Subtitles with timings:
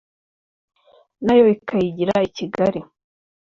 [1.25, 2.79] nayo ikayigira i Kigali